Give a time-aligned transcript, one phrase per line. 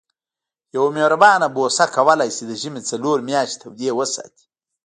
[0.75, 4.45] یوه مهربانه بوسه کولای شي د ژمي څلور میاشتې تودې وساتي.